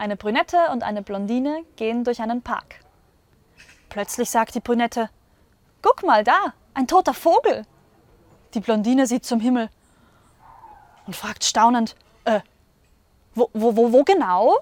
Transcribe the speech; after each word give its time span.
Eine 0.00 0.16
Brünette 0.16 0.56
und 0.72 0.82
eine 0.82 1.02
Blondine 1.02 1.62
gehen 1.76 2.04
durch 2.04 2.22
einen 2.22 2.40
Park. 2.40 2.76
Plötzlich 3.90 4.30
sagt 4.30 4.54
die 4.54 4.60
Brünette, 4.60 5.10
Guck 5.82 6.04
mal 6.04 6.24
da, 6.24 6.54
ein 6.72 6.86
toter 6.86 7.12
Vogel. 7.12 7.66
Die 8.54 8.60
Blondine 8.60 9.06
sieht 9.06 9.26
zum 9.26 9.40
Himmel 9.40 9.68
und 11.06 11.14
fragt 11.14 11.44
staunend, 11.44 11.96
äh, 12.24 12.40
wo, 13.34 13.50
wo, 13.52 13.76
wo, 13.76 13.92
wo 13.92 14.02
genau? 14.02 14.56